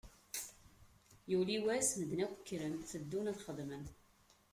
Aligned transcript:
Yuli 1.31 1.57
wass, 1.65 1.89
medden 1.99 2.23
akk 2.25 2.33
kkren, 2.41 2.73
teddun 2.89 3.29
ad 3.31 3.39
xedmen. 3.45 3.83